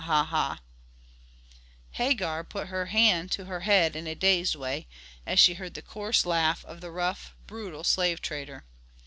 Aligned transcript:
Hagar 1.93 2.43
put 2.43 2.69
her 2.69 2.87
hand 2.87 3.31
to 3.33 3.45
her 3.45 3.59
head 3.59 3.95
in 3.95 4.07
a 4.07 4.15
dazed 4.15 4.55
way 4.55 4.87
as 5.27 5.37
she 5.39 5.53
heard 5.53 5.75
the 5.75 5.83
coarse 5.83 6.25
laugh 6.25 6.65
of 6.65 6.81
the 6.81 6.89
rough, 6.89 7.35
brutal 7.45 7.83
slave 7.83 8.19
trader. 8.19 8.65